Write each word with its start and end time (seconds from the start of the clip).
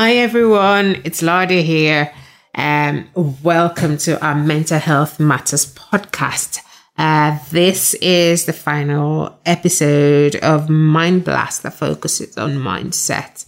Hi 0.00 0.12
everyone, 0.18 1.02
it's 1.02 1.22
Lada 1.22 1.60
here. 1.60 2.14
Um, 2.54 3.08
welcome 3.42 3.96
to 3.98 4.24
our 4.24 4.36
Mental 4.36 4.78
Health 4.78 5.18
Matters 5.18 5.74
podcast. 5.74 6.60
Uh, 6.96 7.36
this 7.50 7.94
is 7.94 8.44
the 8.44 8.52
final 8.52 9.40
episode 9.44 10.36
of 10.36 10.68
Mind 10.68 11.24
Blast 11.24 11.64
that 11.64 11.74
focuses 11.74 12.38
on 12.38 12.52
mindset. 12.52 13.44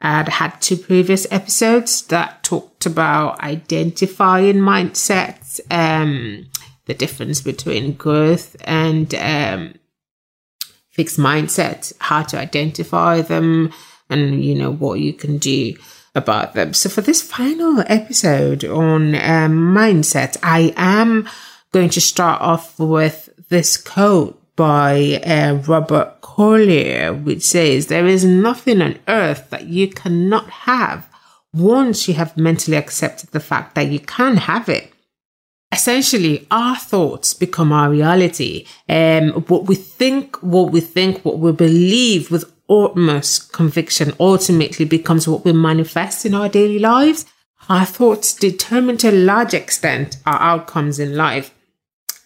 I'd 0.00 0.28
had 0.30 0.60
two 0.60 0.78
previous 0.78 1.30
episodes 1.30 2.02
that 2.08 2.42
talked 2.42 2.86
about 2.86 3.40
identifying 3.40 4.56
mindsets, 4.56 5.60
um, 5.70 6.46
the 6.86 6.94
difference 6.94 7.40
between 7.40 7.92
growth 7.92 8.56
and 8.64 9.14
um, 9.14 9.74
fixed 10.90 11.20
mindset, 11.20 11.92
how 12.00 12.24
to 12.24 12.36
identify 12.36 13.20
them, 13.20 13.72
and 14.10 14.44
you 14.44 14.54
know 14.54 14.72
what 14.72 15.00
you 15.00 15.12
can 15.12 15.38
do 15.38 15.74
about 16.14 16.54
them. 16.54 16.74
So 16.74 16.88
for 16.88 17.00
this 17.00 17.22
final 17.22 17.82
episode 17.86 18.64
on 18.64 19.14
um, 19.14 19.74
mindset, 19.74 20.36
I 20.42 20.72
am 20.76 21.28
going 21.72 21.90
to 21.90 22.00
start 22.00 22.40
off 22.40 22.78
with 22.78 23.28
this 23.48 23.76
quote 23.76 24.40
by 24.56 25.20
uh, 25.24 25.54
Robert 25.66 26.20
Collier, 26.20 27.12
which 27.12 27.42
says, 27.42 27.86
There 27.86 28.06
is 28.06 28.24
nothing 28.24 28.80
on 28.80 28.98
earth 29.08 29.50
that 29.50 29.66
you 29.66 29.88
cannot 29.88 30.48
have 30.50 31.08
once 31.52 32.08
you 32.08 32.14
have 32.14 32.36
mentally 32.36 32.76
accepted 32.76 33.30
the 33.30 33.40
fact 33.40 33.74
that 33.74 33.88
you 33.88 34.00
can 34.00 34.36
have 34.36 34.68
it. 34.68 34.92
Essentially, 35.72 36.46
our 36.52 36.76
thoughts 36.76 37.34
become 37.34 37.72
our 37.72 37.90
reality. 37.90 38.66
Um, 38.88 39.30
what 39.48 39.66
we 39.66 39.74
think, 39.74 40.36
what 40.40 40.70
we 40.70 40.80
think, 40.80 41.24
what 41.24 41.40
we 41.40 41.50
believe 41.50 42.30
with 42.30 42.53
utmost 42.68 43.52
conviction 43.52 44.12
ultimately 44.18 44.84
becomes 44.84 45.28
what 45.28 45.44
we 45.44 45.52
manifest 45.52 46.24
in 46.24 46.34
our 46.34 46.48
daily 46.48 46.78
lives. 46.78 47.26
Our 47.68 47.84
thoughts 47.84 48.34
determine 48.34 48.98
to 48.98 49.10
a 49.10 49.12
large 49.12 49.54
extent 49.54 50.18
our 50.26 50.40
outcomes 50.40 50.98
in 50.98 51.16
life. 51.16 51.54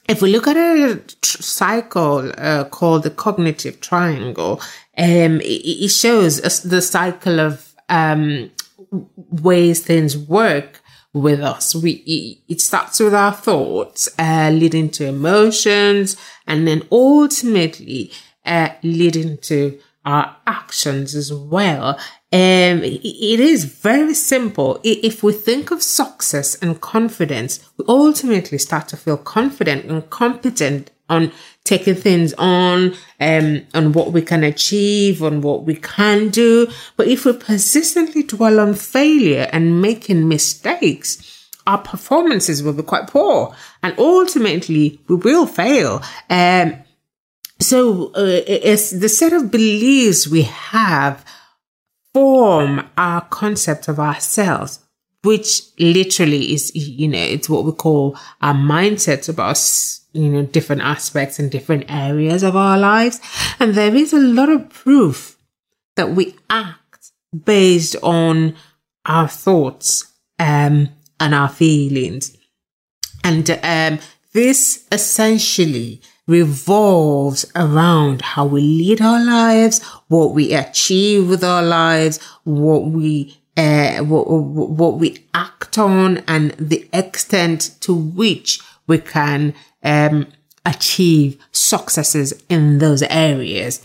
If 0.09 0.23
we 0.23 0.33
look 0.33 0.47
at 0.47 0.57
a 0.57 1.03
cycle 1.23 2.33
uh, 2.39 2.65
called 2.65 3.03
the 3.03 3.11
cognitive 3.11 3.81
triangle, 3.81 4.61
um, 4.97 5.41
it, 5.41 5.85
it, 5.85 5.89
shows 5.91 6.43
us 6.43 6.61
the 6.61 6.81
cycle 6.81 7.41
of 7.41 7.75
um, 7.89 8.51
ways 8.91 9.81
things 9.85 10.17
work 10.17 10.81
with 11.13 11.41
us. 11.41 11.75
We 11.75 12.43
it 12.49 12.61
starts 12.61 13.01
with 13.01 13.15
our 13.15 13.33
thoughts, 13.33 14.09
uh, 14.19 14.51
leading 14.53 14.89
to 14.91 15.07
emotions, 15.07 16.17
and 16.47 16.67
then 16.67 16.83
ultimately 16.91 18.11
uh, 18.47 18.71
leading 18.83 19.37
to 19.39 19.79
our 20.09 20.35
actions 20.47 21.15
as 21.15 21.31
well. 21.31 21.91
Um, 22.33 22.83
it 22.83 23.41
is 23.41 23.67
very 23.67 24.15
simple. 24.15 24.81
If 24.83 25.23
we 25.23 25.35
think 25.35 25.71
of 25.71 25.83
success 25.83 26.55
and 26.63 26.81
confidence, 26.81 27.61
we 27.77 27.85
ultimately 27.87 28.57
start 28.57 28.89
to 28.89 28.97
feel 28.97 29.19
confident 29.19 29.85
and 29.85 30.09
competent 30.09 30.91
on 31.11 31.31
taking 31.65 31.95
things 31.95 32.33
on, 32.39 32.95
um, 33.21 33.67
on 33.75 33.93
what 33.93 34.13
we 34.13 34.23
can 34.23 34.45
achieve, 34.45 35.23
on 35.23 35.43
what 35.43 35.65
we 35.65 35.75
can 35.75 36.31
do. 36.31 36.69
But 36.97 37.09
if 37.09 37.27
we 37.27 37.35
persistently 37.35 38.23
dwell 38.23 38.61
on 38.61 38.73
failure 38.75 39.47
and 39.53 39.83
making 39.83 40.27
mistakes, 40.27 41.51
our 41.67 41.79
performances 41.79 42.63
will 42.63 42.73
be 42.73 42.83
quite 42.83 43.09
poor 43.09 43.55
and 43.83 43.95
ultimately 43.99 45.01
we 45.07 45.17
will 45.17 45.47
fail. 45.47 46.03
Um, 46.31 46.79
so 47.61 48.13
uh, 48.15 48.43
it's 48.47 48.91
the 48.91 49.09
set 49.09 49.33
of 49.33 49.51
beliefs 49.51 50.29
we 50.29 50.43
have 50.43 51.25
form 52.15 52.89
our 52.97 53.23
concept 53.23 53.89
of 53.89 53.99
ourselves, 53.99 54.81
which 55.23 55.63
literally 55.79 56.53
is, 56.53 56.75
you 56.75 57.09
know, 57.09 57.19
it's 57.19 57.49
what 57.49 57.65
we 57.65 57.73
call 57.73 58.17
our 58.41 58.55
mindsets 58.55 59.29
about, 59.29 59.61
you 60.13 60.29
know, 60.31 60.43
different 60.43 60.83
aspects 60.83 61.39
and 61.39 61.51
different 61.51 61.85
areas 61.89 62.43
of 62.43 62.57
our 62.57 62.79
lives. 62.79 63.21
And 63.59 63.75
there 63.75 63.95
is 63.95 64.13
a 64.13 64.19
lot 64.19 64.49
of 64.49 64.71
proof 64.71 65.37
that 65.97 66.11
we 66.11 66.37
act 66.49 67.11
based 67.45 67.97
on 68.03 68.55
our 69.05 69.29
thoughts, 69.29 70.13
um, 70.39 70.91
and 71.21 71.35
our 71.35 71.49
feelings. 71.49 72.37
And, 73.25 73.51
um, 73.63 73.99
this 74.33 74.87
essentially 74.93 76.01
revolves 76.29 77.51
around 77.57 78.23
how 78.23 78.47
we 78.47 78.61
lead 78.61 79.01
our 79.01 79.25
lives, 79.25 79.83
what 80.07 80.33
we 80.35 80.55
achieve 80.55 81.29
with 81.29 81.43
our 81.43 81.63
lives, 81.63 82.23
what 82.45 82.85
we 82.85 83.37
uh, 83.57 83.99
what, 84.05 84.29
what 84.31 84.99
we 84.99 85.27
act 85.35 85.79
on, 85.79 86.19
and 86.29 86.53
the 86.53 86.89
extent 86.93 87.75
to 87.81 87.93
which 87.93 88.61
we 88.87 88.99
can 88.99 89.53
um, 89.83 90.29
achieve 90.65 91.37
successes 91.51 92.33
in 92.49 92.79
those 92.79 93.03
areas. 93.03 93.85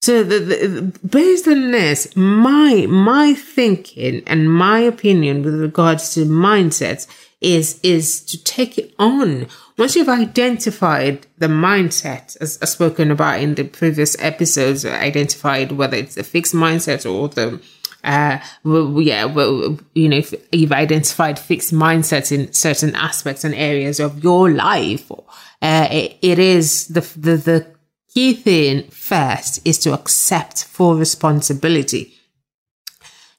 So, 0.00 0.22
the, 0.22 0.38
the, 0.38 1.08
based 1.08 1.48
on 1.48 1.72
this, 1.72 2.14
my 2.16 2.86
my 2.88 3.34
thinking 3.34 4.22
and 4.26 4.52
my 4.52 4.78
opinion 4.78 5.42
with 5.42 5.60
regards 5.60 6.14
to 6.14 6.20
mindsets 6.20 7.08
is 7.40 7.80
is 7.82 8.20
to 8.26 8.42
take 8.44 8.78
it 8.78 8.94
on. 8.98 9.46
Once 9.76 9.96
you've 9.96 10.08
identified 10.08 11.26
the 11.38 11.46
mindset, 11.46 12.36
as, 12.40 12.58
as 12.58 12.70
spoken 12.70 13.10
about 13.10 13.40
in 13.40 13.54
the 13.54 13.64
previous 13.64 14.16
episodes, 14.20 14.84
identified 14.84 15.72
whether 15.72 15.96
it's 15.96 16.16
a 16.16 16.24
fixed 16.24 16.54
mindset 16.54 17.08
or 17.10 17.28
the 17.28 17.60
uh, 18.04 18.38
well, 18.62 19.00
yeah, 19.02 19.24
well, 19.24 19.78
you 19.94 20.08
know, 20.08 20.16
if 20.18 20.32
you've 20.52 20.72
identified 20.72 21.38
fixed 21.38 21.74
mindsets 21.74 22.30
in 22.30 22.52
certain 22.52 22.94
aspects 22.94 23.44
and 23.44 23.54
areas 23.54 23.98
of 23.98 24.22
your 24.22 24.50
life, 24.50 25.10
uh, 25.10 25.88
it, 25.90 26.16
it 26.22 26.38
is 26.38 26.86
the, 26.88 27.00
the, 27.16 27.36
the 27.36 27.77
key 28.12 28.34
thing 28.34 28.88
first 28.90 29.66
is 29.66 29.78
to 29.80 29.92
accept 29.92 30.64
full 30.64 30.96
responsibility. 30.96 32.14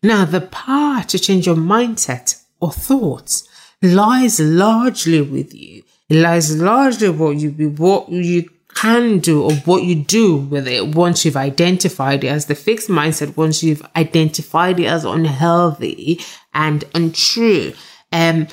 Now, 0.02 0.26
the 0.26 0.42
power 0.42 1.04
to 1.04 1.20
change 1.20 1.46
your 1.46 1.56
mindset 1.56 2.42
or 2.62 2.72
thoughts 2.72 3.48
lies 3.82 4.40
largely 4.40 5.22
with 5.22 5.54
you. 5.54 5.84
It 6.10 6.18
lies 6.18 6.56
largely 6.60 7.10
what 7.10 7.38
you 7.38 7.52
be, 7.52 7.68
what 7.68 8.10
you 8.10 8.50
can 8.74 9.20
do 9.20 9.44
or 9.44 9.54
what 9.66 9.84
you 9.84 9.96
do 9.96 10.38
with 10.38 10.68
it 10.68 10.96
once 10.96 11.26
you've 11.26 11.36
identified 11.36 12.24
it 12.24 12.28
as 12.28 12.46
the 12.46 12.56
fixed 12.56 12.90
mindset, 12.90 13.36
once 13.36 13.62
you've 13.62 13.86
identified 13.96 14.80
it 14.80 14.86
as 14.86 15.04
unhealthy 15.04 16.20
and 16.54 16.86
untrue. 16.94 17.74
Um, 18.12 18.48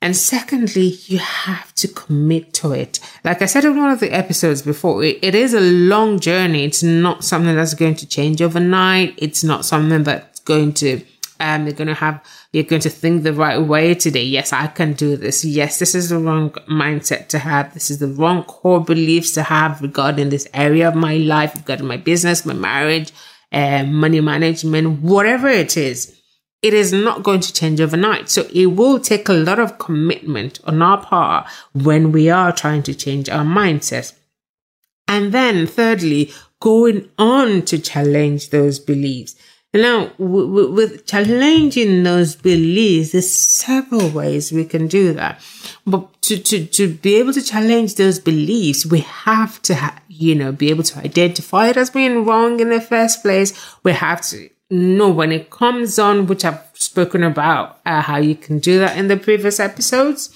and 0.00 0.16
secondly, 0.16 0.98
you 1.06 1.18
have 1.18 1.74
to 1.76 1.88
commit 1.88 2.52
to 2.54 2.72
it. 2.72 3.00
Like 3.24 3.42
I 3.42 3.46
said 3.46 3.64
in 3.64 3.76
one 3.76 3.90
of 3.90 4.00
the 4.00 4.12
episodes 4.12 4.62
before, 4.62 5.02
it, 5.02 5.18
it 5.22 5.34
is 5.34 5.54
a 5.54 5.60
long 5.60 6.20
journey. 6.20 6.64
It's 6.64 6.82
not 6.82 7.24
something 7.24 7.56
that's 7.56 7.74
going 7.74 7.96
to 7.96 8.06
change 8.06 8.40
overnight. 8.40 9.14
It's 9.16 9.42
not 9.42 9.64
something 9.64 10.04
that's 10.04 10.40
going 10.40 10.74
to 10.74 11.02
um, 11.40 11.66
you're 11.66 11.74
going 11.74 11.88
to 11.88 11.94
have, 11.94 12.24
you're 12.52 12.64
going 12.64 12.82
to 12.82 12.90
think 12.90 13.22
the 13.22 13.32
right 13.32 13.58
way 13.58 13.94
today. 13.94 14.24
Yes, 14.24 14.52
I 14.52 14.66
can 14.66 14.92
do 14.94 15.16
this. 15.16 15.44
Yes, 15.44 15.78
this 15.78 15.94
is 15.94 16.08
the 16.08 16.18
wrong 16.18 16.50
mindset 16.68 17.28
to 17.28 17.38
have. 17.38 17.74
This 17.74 17.90
is 17.90 17.98
the 17.98 18.08
wrong 18.08 18.42
core 18.44 18.82
beliefs 18.82 19.32
to 19.32 19.42
have 19.44 19.80
regarding 19.80 20.30
this 20.30 20.48
area 20.52 20.88
of 20.88 20.94
my 20.94 21.16
life, 21.16 21.54
regarding 21.54 21.86
my 21.86 21.96
business, 21.96 22.44
my 22.44 22.54
marriage, 22.54 23.12
uh, 23.52 23.84
money 23.84 24.20
management, 24.20 25.00
whatever 25.00 25.48
it 25.48 25.76
is. 25.76 26.17
It 26.60 26.74
is 26.74 26.92
not 26.92 27.22
going 27.22 27.40
to 27.40 27.52
change 27.52 27.80
overnight. 27.80 28.28
So 28.28 28.48
it 28.52 28.66
will 28.66 28.98
take 28.98 29.28
a 29.28 29.32
lot 29.32 29.58
of 29.58 29.78
commitment 29.78 30.58
on 30.64 30.82
our 30.82 31.02
part 31.02 31.48
when 31.72 32.10
we 32.10 32.28
are 32.30 32.52
trying 32.52 32.82
to 32.84 32.94
change 32.94 33.28
our 33.28 33.44
mindset. 33.44 34.14
And 35.06 35.32
then 35.32 35.66
thirdly, 35.66 36.32
going 36.60 37.08
on 37.16 37.62
to 37.62 37.78
challenge 37.78 38.50
those 38.50 38.78
beliefs. 38.78 39.36
Now, 39.74 40.12
with 40.18 41.06
challenging 41.06 42.02
those 42.02 42.34
beliefs, 42.34 43.12
there's 43.12 43.30
several 43.30 44.08
ways 44.08 44.50
we 44.50 44.64
can 44.64 44.88
do 44.88 45.12
that. 45.12 45.40
But 45.86 46.20
to, 46.22 46.38
to, 46.38 46.66
to 46.66 46.94
be 46.94 47.16
able 47.16 47.34
to 47.34 47.42
challenge 47.42 47.94
those 47.94 48.18
beliefs, 48.18 48.86
we 48.86 49.00
have 49.00 49.60
to, 49.62 49.74
ha- 49.74 50.00
you 50.08 50.34
know, 50.34 50.52
be 50.52 50.70
able 50.70 50.84
to 50.84 50.98
identify 50.98 51.68
it 51.68 51.76
as 51.76 51.90
being 51.90 52.24
wrong 52.24 52.60
in 52.60 52.70
the 52.70 52.80
first 52.80 53.22
place. 53.22 53.52
We 53.82 53.92
have 53.92 54.22
to 54.22 54.48
know 54.70 55.10
when 55.10 55.32
it 55.32 55.50
comes 55.50 55.98
on, 55.98 56.26
which 56.26 56.44
I've 56.44 56.60
spoken 56.74 57.22
about 57.22 57.80
uh, 57.86 58.02
how 58.02 58.18
you 58.18 58.34
can 58.34 58.58
do 58.58 58.78
that 58.78 58.96
in 58.96 59.08
the 59.08 59.16
previous 59.16 59.58
episodes. 59.60 60.34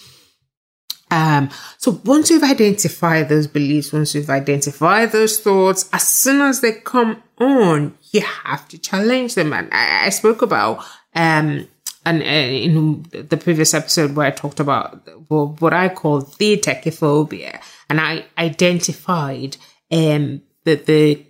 Um, 1.10 1.50
so 1.76 2.00
once 2.06 2.30
you've 2.30 2.42
identified 2.42 3.28
those 3.28 3.46
beliefs, 3.46 3.92
once 3.92 4.14
you've 4.14 4.30
identified 4.30 5.12
those 5.12 5.38
thoughts, 5.38 5.88
as 5.92 6.08
soon 6.08 6.40
as 6.40 6.62
they 6.62 6.72
come 6.72 7.22
on, 7.38 7.98
you 8.12 8.22
have 8.22 8.66
to 8.68 8.78
challenge 8.78 9.34
them. 9.34 9.52
And 9.52 9.68
I, 9.72 10.06
I 10.06 10.08
spoke 10.08 10.40
about, 10.40 10.78
um, 11.14 11.68
and 12.06 12.22
uh, 12.22 12.24
in 12.24 13.04
the 13.12 13.36
previous 13.36 13.74
episode 13.74 14.16
where 14.16 14.26
I 14.26 14.30
talked 14.30 14.58
about 14.58 15.06
what 15.28 15.74
I 15.74 15.90
call 15.90 16.22
the 16.22 16.56
technophobia, 16.56 17.60
and 17.90 18.00
I 18.00 18.24
identified 18.38 19.58
um, 19.90 20.40
the, 20.64 20.76
the 20.76 21.26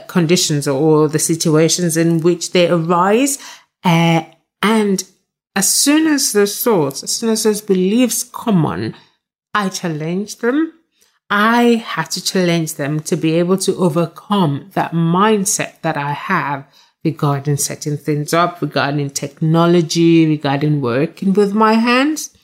conditions 0.00 0.66
or 0.68 1.08
the 1.08 1.18
situations 1.18 1.96
in 1.96 2.20
which 2.20 2.52
they 2.52 2.68
arise. 2.68 3.38
Uh, 3.84 4.22
and 4.62 5.04
as 5.54 5.72
soon 5.72 6.06
as 6.06 6.32
those 6.32 6.62
thoughts, 6.62 7.02
as 7.02 7.10
soon 7.10 7.30
as 7.30 7.42
those 7.42 7.60
beliefs 7.60 8.22
come 8.22 8.64
on, 8.64 8.94
I 9.54 9.68
challenge 9.68 10.36
them. 10.38 10.72
I 11.28 11.84
have 11.86 12.08
to 12.10 12.22
challenge 12.22 12.74
them 12.74 13.00
to 13.00 13.16
be 13.16 13.34
able 13.38 13.58
to 13.58 13.76
overcome 13.76 14.70
that 14.74 14.92
mindset 14.92 15.80
that 15.82 15.96
I 15.96 16.12
have 16.12 16.66
regarding 17.04 17.56
setting 17.56 17.96
things 17.96 18.32
up, 18.32 18.60
regarding 18.62 19.10
technology, 19.10 20.26
regarding 20.26 20.80
working 20.80 21.32
with 21.32 21.52
my 21.52 21.74
hands. 21.74 22.36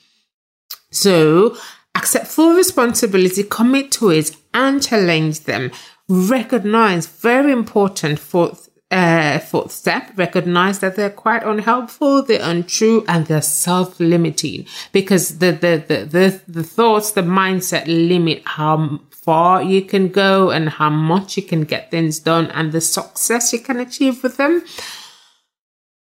So 0.91 1.57
accept 1.95 2.27
full 2.29 2.55
responsibility, 2.55 3.45
commit 3.45 3.93
to 3.93 4.11
it, 4.11 4.37
and 4.55 4.83
challenge 4.83 5.41
them. 5.41 5.71
Recognize 6.09 7.07
very 7.07 7.53
important 7.53 8.19
for 8.19 8.57
uh, 8.91 9.39
fourth 9.39 9.71
step, 9.71 10.11
recognize 10.17 10.79
that 10.79 10.97
they're 10.97 11.11
quite 11.11 11.43
unhelpful, 11.43 12.23
they're 12.23 12.43
untrue, 12.43 13.05
and 13.07 13.27
they're 13.27 13.43
self-limiting 13.43 14.67
because 14.93 15.39
the, 15.39 15.53
the, 15.53 15.85
the, 15.87 16.05
the, 16.07 16.41
the 16.49 16.63
thoughts, 16.63 17.13
the 17.13 17.21
mindset 17.21 17.87
limit 17.87 18.43
how 18.47 19.01
far 19.11 19.63
you 19.63 19.83
can 19.83 20.09
go 20.09 20.51
and 20.51 20.71
how 20.71 20.89
much 20.89 21.37
you 21.37 21.43
can 21.43 21.65
get 21.65 21.91
things 21.91 22.19
done 22.19 22.47
and 22.53 22.73
the 22.73 22.81
success 22.81 23.53
you 23.53 23.59
can 23.59 23.79
achieve 23.79 24.23
with 24.23 24.39
them. 24.39 24.65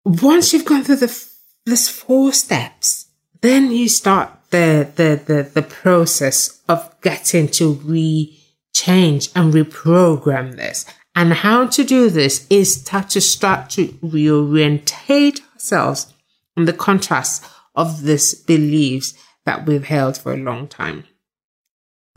Once 0.05 0.53
you've 0.53 0.67
gone 0.67 0.85
through 0.85 0.97
the, 0.97 1.29
this 1.65 1.89
four 1.89 2.33
steps, 2.33 3.07
then 3.41 3.71
you 3.71 3.89
start 3.89 4.31
the, 4.51 4.87
the, 4.97 5.21
the, 5.25 5.43
the 5.55 5.63
process 5.63 6.61
of 6.69 6.95
getting 7.01 7.49
to 7.49 7.73
re 7.73 8.39
change 8.77 9.31
and 9.35 9.55
reprogram 9.55 10.57
this. 10.57 10.85
And 11.15 11.33
how 11.33 11.67
to 11.67 11.83
do 11.83 12.11
this 12.11 12.47
is 12.51 12.85
to 12.85 13.21
start 13.21 13.71
to 13.71 13.89
reorientate 14.05 15.41
ourselves 15.55 16.13
on 16.57 16.67
the 16.67 16.75
contrast 16.75 17.45
of 17.75 18.03
these 18.03 18.35
beliefs 18.35 19.15
that 19.47 19.65
we've 19.67 19.85
held 19.85 20.19
for 20.19 20.35
a 20.35 20.37
long 20.37 20.69
time. 20.69 21.05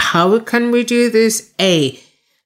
How 0.02 0.40
can 0.40 0.72
we 0.72 0.84
do 0.84 1.10
this? 1.10 1.54
A, 1.62 2.00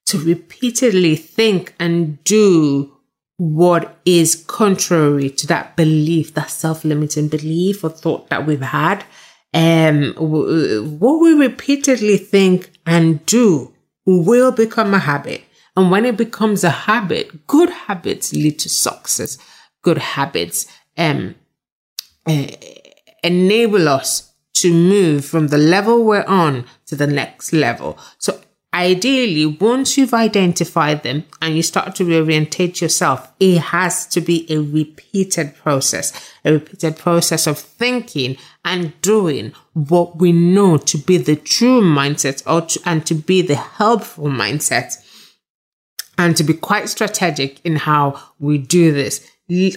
to 0.05 0.19
repeatedly 0.19 1.15
think 1.15 1.73
and 1.79 2.23
do 2.23 2.91
what 3.37 3.97
is 4.05 4.43
contrary 4.47 5.29
to 5.31 5.47
that 5.47 5.75
belief, 5.75 6.33
that 6.35 6.51
self-limiting 6.51 7.29
belief 7.29 7.83
or 7.83 7.89
thought 7.89 8.29
that 8.29 8.45
we've 8.45 8.61
had. 8.61 9.05
Um, 9.55 10.13
what 10.99 11.19
we 11.19 11.33
repeatedly 11.33 12.17
think 12.17 12.71
and 12.85 13.25
do 13.25 13.72
will 14.05 14.51
become 14.51 14.93
a 14.93 14.99
habit. 14.99 15.43
And 15.75 15.89
when 15.89 16.05
it 16.05 16.17
becomes 16.17 16.63
a 16.63 16.69
habit, 16.69 17.47
good 17.47 17.69
habits 17.69 18.33
lead 18.33 18.59
to 18.59 18.69
success. 18.69 19.37
Good 19.81 19.97
habits 19.97 20.67
um, 20.97 21.35
uh, 22.27 22.47
enable 23.23 23.89
us 23.89 24.33
to 24.55 24.71
move 24.71 25.25
from 25.25 25.47
the 25.47 25.57
level 25.57 26.05
we're 26.05 26.25
on 26.25 26.65
to 26.85 26.95
the 26.95 27.07
next 27.07 27.53
level. 27.53 27.97
So 28.17 28.39
ideally, 28.73 29.45
once 29.45 29.97
you've 29.97 30.13
identified 30.13 31.03
them 31.03 31.25
and 31.41 31.55
you 31.55 31.61
start 31.61 31.95
to 31.95 32.05
reorientate 32.05 32.81
yourself, 32.81 33.31
it 33.39 33.59
has 33.59 34.07
to 34.07 34.21
be 34.21 34.51
a 34.51 34.57
repeated 34.57 35.55
process, 35.55 36.33
a 36.43 36.53
repeated 36.53 36.97
process 36.97 37.45
of 37.45 37.59
thinking 37.59 38.37
and 38.65 38.99
doing 39.01 39.53
what 39.73 40.17
we 40.17 40.31
know 40.31 40.77
to 40.77 40.97
be 40.97 41.17
the 41.17 41.35
true 41.35 41.81
mindset 41.81 42.41
or 42.47 42.61
to, 42.67 42.79
and 42.85 43.05
to 43.05 43.13
be 43.13 43.41
the 43.41 43.55
helpful 43.55 44.25
mindset 44.25 44.95
and 46.17 46.35
to 46.37 46.43
be 46.43 46.53
quite 46.53 46.89
strategic 46.89 47.59
in 47.65 47.75
how 47.75 48.21
we 48.39 48.57
do 48.57 48.91
this, 48.91 49.29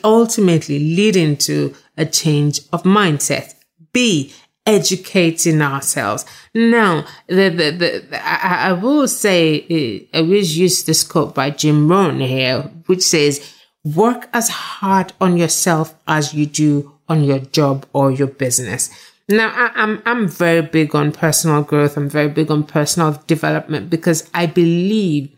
ultimately 0.04 0.78
leading 0.78 1.36
to 1.36 1.74
a 1.96 2.06
change 2.06 2.60
of 2.72 2.82
mindset. 2.84 3.54
B, 3.92 4.32
educating 4.66 5.62
ourselves. 5.62 6.24
Now, 6.54 7.06
the, 7.28 7.48
the, 7.48 7.70
the, 7.70 8.26
I, 8.26 8.70
I 8.70 8.72
will 8.72 9.06
say, 9.08 10.08
uh, 10.12 10.16
I 10.18 10.20
always 10.20 10.58
use 10.58 10.84
this 10.84 11.04
quote 11.04 11.34
by 11.34 11.50
Jim 11.50 11.88
Rohn 11.88 12.20
here, 12.20 12.62
which 12.86 13.02
says, 13.02 13.54
work 13.84 14.28
as 14.32 14.48
hard 14.48 15.12
on 15.20 15.36
yourself 15.36 15.94
as 16.08 16.34
you 16.34 16.46
do 16.46 16.92
on 17.08 17.22
your 17.22 17.38
job 17.38 17.86
or 17.92 18.10
your 18.10 18.26
business. 18.26 18.90
Now, 19.28 19.48
I, 19.54 19.70
I'm, 19.80 20.02
I'm 20.04 20.28
very 20.28 20.62
big 20.62 20.94
on 20.94 21.12
personal 21.12 21.62
growth. 21.62 21.96
I'm 21.96 22.08
very 22.08 22.28
big 22.28 22.50
on 22.50 22.64
personal 22.64 23.22
development 23.26 23.90
because 23.90 24.28
I 24.34 24.46
believe 24.46 25.30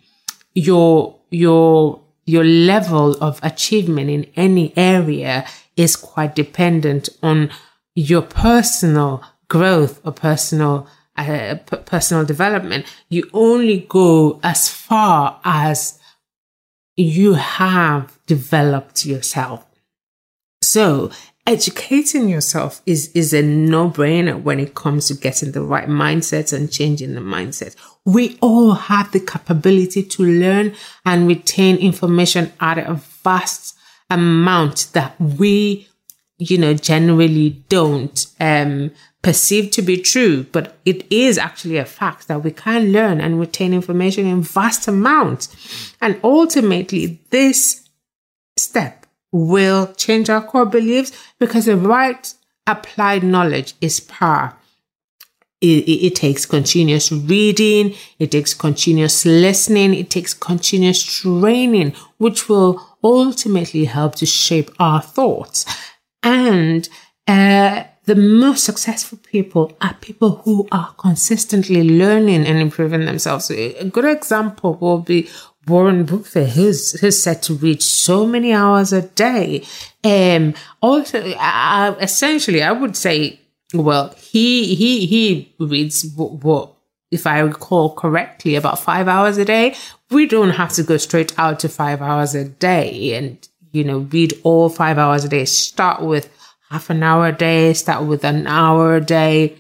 your 0.55 1.17
your 1.31 2.01
your 2.25 2.45
level 2.45 3.17
of 3.23 3.41
achievement 3.43 4.11
in 4.11 4.27
any 4.37 4.77
area 4.77 5.47
is 5.77 5.97
quite 5.97 6.35
dependent 6.35 7.09
on 7.23 7.51
your 7.99 8.23
personal 8.23 9.25
growth 9.49 10.01
or 10.07 10.13
personal 10.13 10.87
uh, 11.17 11.57
p- 11.67 11.77
personal 11.79 12.25
development. 12.25 12.87
You 13.09 13.29
only 13.33 13.87
go 13.89 14.39
as 14.45 14.69
far 14.69 15.41
as 15.45 15.99
you 16.97 17.35
have 17.35 18.17
developed 18.27 19.05
yourself. 19.05 19.67
So 20.63 21.11
educating 21.45 22.29
yourself 22.29 22.83
is, 22.87 23.11
is 23.15 23.33
a 23.33 23.43
no 23.43 23.91
brainer 23.91 24.41
when 24.41 24.61
it 24.61 24.75
comes 24.75 25.09
to 25.09 25.15
getting 25.15 25.51
the 25.51 25.63
right 25.63 25.89
mindset 25.89 26.53
and 26.53 26.71
changing 26.71 27.15
the 27.15 27.21
mindset. 27.21 27.75
We 28.05 28.39
all 28.41 28.73
have 28.75 29.11
the 29.11 29.21
capability 29.21 30.05
to 30.05 30.23
learn 30.23 30.75
and 31.05 31.27
retain 31.27 31.79
information 31.79 32.53
at 32.61 32.79
a 32.79 32.95
vast 33.25 33.77
amount 34.09 34.89
that 34.93 35.21
we, 35.21 35.89
you 36.39 36.57
know, 36.59 36.75
generally 36.75 37.63
don't, 37.69 38.27
um, 38.41 38.91
perceive 39.23 39.71
to 39.73 39.83
be 39.83 39.97
true, 39.97 40.45
but 40.53 40.77
it 40.85 41.05
is 41.11 41.39
actually 41.39 41.77
a 41.77 41.85
fact 41.85 42.29
that 42.29 42.43
we 42.43 42.51
can 42.51 42.93
learn 42.93 43.21
and 43.21 43.41
retain 43.41 43.75
information 43.75 44.27
in 44.27 44.43
vast 44.43 44.87
amounts. 44.87 45.95
And 46.01 46.21
ultimately, 46.23 47.21
this 47.31 47.89
step 48.57 49.07
will 49.33 49.93
change 49.95 50.31
our 50.31 50.43
core 50.43 50.67
beliefs 50.67 51.13
because 51.39 51.67
the 51.67 51.77
right 51.77 52.33
applied 52.67 53.23
knowledge 53.23 53.75
is 53.81 54.01
power. 54.01 54.55
It, 55.61 55.85
it, 55.89 56.07
it, 56.07 56.15
takes 56.15 56.47
continuous 56.47 57.11
reading, 57.11 57.95
it 58.21 58.31
takes 58.31 58.55
continuous 58.55 59.27
listening, 59.27 59.93
it 59.93 60.09
takes 60.09 60.33
continuous 60.33 61.03
training, 61.03 61.95
which 62.19 62.49
will 62.49 62.81
ultimately 63.03 63.87
help 63.87 64.15
to 64.17 64.27
shape 64.27 64.71
our 64.79 65.03
thoughts. 65.03 65.67
And 66.23 66.89
uh, 67.27 67.85
the 68.05 68.17
most 68.17 68.65
successful 68.65 69.19
people 69.19 69.77
are 69.81 69.95
people 70.01 70.37
who 70.45 70.67
are 70.73 70.95
consistently 70.99 71.83
learning 71.85 72.47
and 72.47 72.59
improving 72.59 73.05
themselves. 73.05 73.51
A 73.51 73.85
good 73.85 74.05
example 74.05 74.75
will 74.81 75.01
be 75.01 75.29
Warren 75.67 76.07
Buffett, 76.07 76.51
who's, 76.51 76.99
who's 77.01 77.23
set 77.23 77.43
to 77.43 77.55
read 77.55 77.83
so 77.83 78.27
many 78.27 78.53
hours 78.53 78.93
a 78.93 79.03
day. 79.03 79.65
Um, 80.03 80.55
also, 80.81 81.19
essentially, 82.01 82.63
I 82.63 82.73
would 82.73 82.97
say, 82.97 83.41
well, 83.75 84.15
he, 84.17 84.75
he, 84.75 85.05
he 85.05 85.55
reads 85.61 86.11
what, 86.17 86.43
what, 86.43 86.75
if 87.11 87.27
I 87.27 87.41
recall 87.41 87.95
correctly, 87.95 88.55
about 88.55 88.79
five 88.79 89.09
hours 89.09 89.37
a 89.37 89.45
day. 89.45 89.77
We 90.11 90.27
don't 90.27 90.51
have 90.51 90.73
to 90.75 90.83
go 90.83 90.97
straight 90.97 91.39
out 91.39 91.61
to 91.61 91.69
five 91.69 92.01
hours 92.01 92.35
a 92.35 92.47
day 92.49 93.15
and, 93.15 93.47
you 93.73 93.85
know, 93.85 93.99
read 93.99 94.35
all 94.43 94.69
five 94.69 94.99
hours 94.99 95.25
a 95.25 95.29
day. 95.29 95.45
Start 95.45 96.03
with 96.03 96.31
half 96.71 96.91
an 96.91 97.03
hour 97.03 97.29
a 97.29 97.33
day, 97.33 97.73
start 97.73 98.05
with 98.05 98.25
an 98.25 98.47
hour 98.47 98.97
a 98.97 99.01
day 99.01 99.57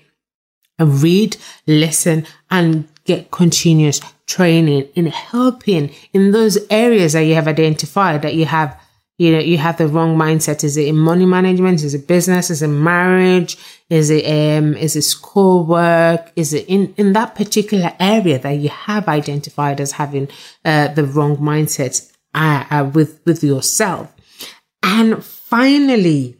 and 0.78 1.02
read, 1.02 1.36
listen, 1.66 2.26
and 2.50 2.88
get 3.04 3.30
continuous 3.30 4.00
training 4.26 4.86
in 4.94 5.06
helping 5.06 5.90
in 6.12 6.30
those 6.32 6.58
areas 6.70 7.14
that 7.14 7.22
you 7.22 7.34
have 7.34 7.48
identified 7.48 8.20
that 8.20 8.34
you 8.34 8.44
have 8.44 8.78
you 9.16 9.32
know 9.32 9.38
you 9.40 9.58
have 9.58 9.78
the 9.78 9.88
wrong 9.88 10.16
mindset. 10.16 10.62
Is 10.62 10.76
it 10.76 10.86
in 10.86 10.96
money 10.96 11.26
management? 11.26 11.82
Is 11.82 11.94
it 11.94 12.06
business? 12.06 12.50
Is 12.50 12.62
it 12.62 12.68
marriage? 12.68 13.58
Is 13.90 14.10
it 14.10 14.24
um 14.24 14.74
is 14.74 14.94
it 14.94 15.02
school 15.02 15.64
work? 15.64 16.30
Is 16.36 16.52
it 16.52 16.66
in 16.68 16.94
in 16.96 17.14
that 17.14 17.34
particular 17.34 17.92
area 17.98 18.38
that 18.38 18.52
you 18.52 18.68
have 18.68 19.08
identified 19.08 19.80
as 19.80 19.92
having 19.92 20.28
uh, 20.64 20.88
the 20.88 21.04
wrong 21.04 21.36
mindset 21.38 22.12
uh, 22.34 22.64
uh, 22.70 22.90
with 22.92 23.20
with 23.24 23.42
yourself 23.42 24.12
And 24.82 25.24
finally, 25.24 26.36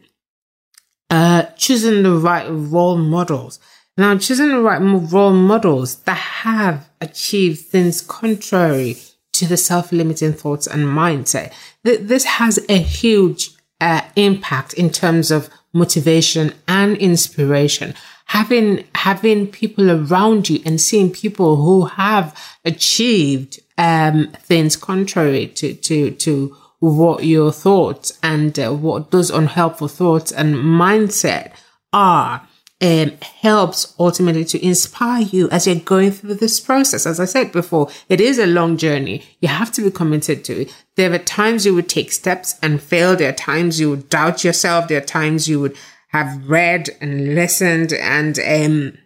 uh, 1.11 1.45
choosing 1.57 2.03
the 2.03 2.17
right 2.17 2.47
role 2.49 2.97
models. 2.97 3.59
Now, 3.97 4.17
choosing 4.17 4.49
the 4.49 4.61
right 4.61 4.81
role 4.81 5.33
models 5.33 5.97
that 6.03 6.17
have 6.17 6.89
achieved 7.01 7.67
things 7.67 8.01
contrary 8.01 8.97
to 9.33 9.47
the 9.47 9.57
self-limiting 9.57 10.35
thoughts 10.35 10.67
and 10.67 10.85
mindset. 10.85 11.53
This 11.83 12.25
has 12.25 12.65
a 12.69 12.79
huge 12.79 13.51
uh, 13.81 14.03
impact 14.17 14.75
in 14.75 14.91
terms 14.91 15.31
of 15.31 15.51
motivation 15.73 16.55
and 16.67 16.97
inspiration. 16.97 17.95
Having, 18.27 18.85
having 18.95 19.47
people 19.47 19.91
around 19.91 20.49
you 20.49 20.61
and 20.65 20.81
seeing 20.81 21.11
people 21.11 21.57
who 21.57 21.87
have 21.87 22.37
achieved, 22.65 23.61
um, 23.79 24.29
things 24.41 24.77
contrary 24.77 25.47
to, 25.47 25.73
to, 25.75 26.11
to 26.11 26.57
what 26.81 27.25
your 27.25 27.53
thoughts 27.53 28.19
and 28.23 28.59
uh, 28.59 28.73
what 28.73 29.11
those 29.11 29.31
unhelpful 29.31 29.89
thoughts 29.89 30.31
and 30.31 30.55
mindset 30.55 31.53
are 31.93 32.47
um, 32.81 33.13
helps 33.43 33.95
ultimately 33.99 34.45
to 34.45 34.65
inspire 34.65 35.23
you 35.23 35.49
as 35.51 35.67
you're 35.67 35.77
going 35.77 36.13
through 36.13 36.35
this 36.35 36.61
process. 36.61 37.07
As 37.07 37.19
I 37.19 37.25
said 37.25 37.51
before, 37.51 37.89
it 38.09 38.21
is 38.21 38.39
a 38.39 38.47
long 38.47 38.77
journey. 38.77 39.25
You 39.41 39.49
have 39.49 39.73
to 39.73 39.83
be 39.83 39.91
committed 39.91 40.45
to 40.45 40.63
it. 40.63 40.85
There 40.95 41.13
are 41.13 41.19
times 41.19 41.67
you 41.67 41.75
would 41.75 41.89
take 41.89 42.13
steps 42.13 42.57
and 42.63 42.81
fail. 42.81 43.17
There 43.17 43.31
are 43.31 43.33
times 43.33 43.81
you 43.81 43.91
would 43.91 44.09
doubt 44.09 44.45
yourself. 44.45 44.87
There 44.87 44.99
are 44.99 45.05
times 45.05 45.49
you 45.49 45.61
would 45.61 45.77
have 46.09 46.49
read 46.49 46.91
and 47.01 47.35
listened 47.35 47.93
and 47.93 48.39
um, 48.39 48.99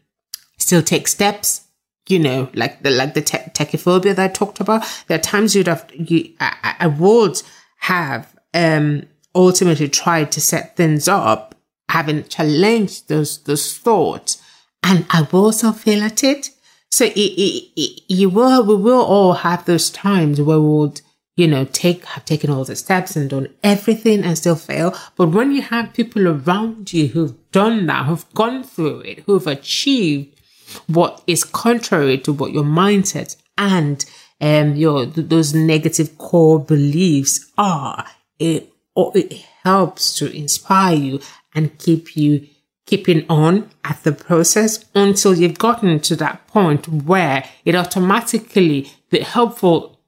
still 0.59 0.83
take 0.83 1.09
steps. 1.09 1.63
You 2.09 2.19
know, 2.19 2.51
like 2.55 2.83
the 2.83 2.91
like 2.91 3.15
the 3.15 3.23
te- 3.23 3.51
tachyphobia 3.55 4.17
that 4.17 4.31
I 4.31 4.33
talked 4.33 4.61
about. 4.61 4.83
There 5.07 5.19
are 5.19 5.23
times 5.23 5.55
you'd 5.55 5.69
have 5.69 5.89
you 5.95 6.33
I, 6.41 6.75
I 6.81 6.87
would 6.89 7.41
have 7.79 8.35
um, 8.55 9.05
ultimately 9.35 9.89
tried 9.89 10.33
to 10.33 10.41
set 10.41 10.77
things 10.77 11.09
up, 11.09 11.55
having 11.89 12.25
challenged 12.25 13.09
those 13.09 13.43
those 13.45 13.79
thoughts, 13.79 14.43
and 14.83 15.07
I 15.11 15.29
will 15.31 15.45
also 15.47 15.73
fail 15.73 16.03
at 16.03 16.25
it. 16.25 16.51
So 16.91 17.07
it, 17.07 17.17
it, 17.17 17.71
it, 17.75 18.03
you 18.09 18.29
will, 18.29 18.67
we 18.67 18.77
will 18.77 19.01
all 19.01 19.33
have 19.33 19.65
those 19.65 19.89
times 19.89 20.43
where 20.43 20.61
we 20.61 20.69
would, 20.69 21.01
you 21.37 21.49
know, 21.49 21.65
take 21.65 22.05
have 22.05 22.27
taken 22.27 22.51
all 22.51 22.65
the 22.65 22.77
steps 22.77 23.17
and 23.17 23.31
done 23.31 23.49
everything 23.63 24.23
and 24.25 24.37
still 24.37 24.57
fail. 24.57 24.95
But 25.17 25.29
when 25.29 25.53
you 25.53 25.63
have 25.63 25.95
people 25.95 26.29
around 26.29 26.93
you 26.93 27.09
who've 27.09 27.35
done 27.51 27.87
that, 27.87 28.05
who've 28.05 28.35
gone 28.35 28.63
through 28.63 29.01
it, 29.01 29.21
who've 29.21 29.47
achieved 29.47 30.39
what 30.87 31.23
is 31.27 31.45
contrary 31.45 32.19
to 32.19 32.33
what 32.33 32.53
your 32.53 32.65
mindset 32.65 33.37
and 33.57 34.05
um, 34.41 34.75
your 34.75 35.07
those 35.07 35.55
negative 35.55 36.19
core 36.19 36.59
beliefs 36.59 37.51
are, 37.57 38.07
it 38.39 38.73
or 38.95 39.13
it 39.15 39.33
helps 39.63 40.17
to 40.19 40.31
inspire 40.35 40.97
you 40.97 41.21
and 41.55 41.79
keep 41.79 42.17
you 42.17 42.47
keeping 42.87 43.25
on 43.29 43.71
at 43.85 44.03
the 44.03 44.13
process 44.13 44.85
until 44.95 45.35
you've 45.35 45.59
gotten 45.59 46.01
to 46.01 46.17
that 46.17 46.47
point 46.49 46.89
where 46.89 47.45
it 47.65 47.75
automatically 47.75 48.91
the 49.11 49.21
helpful 49.21 49.99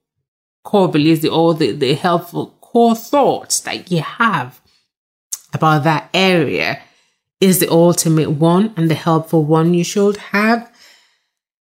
core 0.64 0.90
beliefs 0.90 1.25
or 1.25 1.54
the, 1.54 1.73
the 1.73 1.94
helpful 1.94 2.56
core 2.61 2.97
thoughts 2.97 3.61
that 3.61 3.90
you 3.92 4.00
have 4.00 4.61
about 5.52 5.85
that 5.85 6.11
area 6.12 6.83
is 7.44 7.58
the 7.58 7.70
ultimate 7.70 8.30
one 8.30 8.72
and 8.76 8.90
the 8.90 8.94
helpful 9.08 9.44
one 9.44 9.74
you 9.74 9.84
should 9.84 10.16
have 10.16 10.70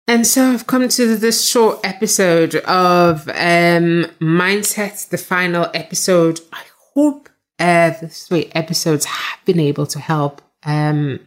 and 0.09 0.27
so 0.27 0.53
I've 0.53 0.67
come 0.67 0.89
to 0.89 1.17
this 1.17 1.49
short 1.49 1.79
episode 1.85 2.57
of 2.57 3.29
um, 3.29 4.07
Mindset, 4.21 5.09
the 5.11 5.19
final 5.19 5.71
episode. 5.73 6.41
I 6.53 6.65
hope 6.95 7.29
uh, 7.59 7.91
the 7.91 8.09
three 8.09 8.51
episodes 8.53 9.05
have 9.05 9.45
been 9.45 9.61
able 9.61 9.87
to 9.87 10.01
help 10.01 10.43
um, 10.65 11.21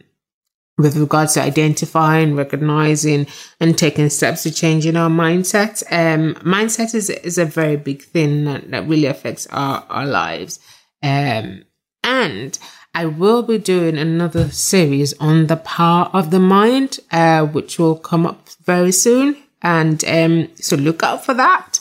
with 0.76 0.96
regards 0.96 1.34
to 1.34 1.42
identifying, 1.42 2.36
recognizing, 2.36 3.26
and 3.60 3.78
taking 3.78 4.10
steps 4.10 4.42
to 4.42 4.52
changing 4.52 4.96
our 4.96 5.10
mindset. 5.10 5.82
Um, 5.90 6.34
mindset 6.44 6.94
is, 6.94 7.08
is 7.08 7.38
a 7.38 7.46
very 7.46 7.76
big 7.76 8.02
thing 8.02 8.44
that, 8.44 8.70
that 8.70 8.86
really 8.86 9.06
affects 9.06 9.46
our, 9.46 9.86
our 9.88 10.06
lives. 10.06 10.60
Um, 11.02 11.64
and 12.04 12.58
I 12.96 13.04
will 13.04 13.42
be 13.42 13.58
doing 13.58 13.98
another 13.98 14.48
series 14.48 15.12
on 15.20 15.48
the 15.48 15.58
power 15.58 16.08
of 16.14 16.30
the 16.30 16.40
mind, 16.40 16.98
uh, 17.12 17.44
which 17.44 17.78
will 17.78 17.94
come 17.94 18.24
up 18.24 18.48
very 18.64 18.90
soon. 18.90 19.36
And 19.60 20.02
um, 20.06 20.48
so 20.54 20.76
look 20.76 21.02
out 21.02 21.22
for 21.22 21.34
that. 21.34 21.80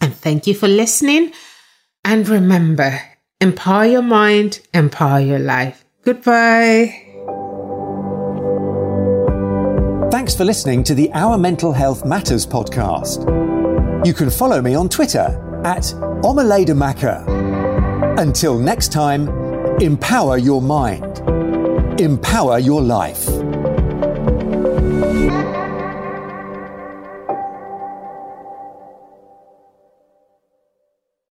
And 0.00 0.14
thank 0.14 0.46
you 0.46 0.54
for 0.54 0.68
listening. 0.68 1.32
And 2.04 2.28
remember, 2.28 3.00
empower 3.40 3.86
your 3.86 4.02
mind, 4.02 4.60
empower 4.72 5.18
your 5.18 5.40
life. 5.40 5.84
Goodbye. 6.04 7.02
Thanks 10.12 10.36
for 10.36 10.44
listening 10.44 10.84
to 10.84 10.94
the 10.94 11.10
Our 11.14 11.36
Mental 11.36 11.72
Health 11.72 12.06
Matters 12.06 12.46
podcast. 12.46 13.26
You 14.06 14.14
can 14.14 14.30
follow 14.30 14.62
me 14.62 14.76
on 14.76 14.88
Twitter 14.88 15.42
at 15.64 15.82
Omaledamaka. 16.22 17.26
Until 18.20 18.56
next 18.56 18.92
time, 18.92 19.45
Empower 19.80 20.38
your 20.38 20.62
mind. 20.62 21.20
Empower 22.00 22.58
your 22.58 22.80
life. 22.80 23.35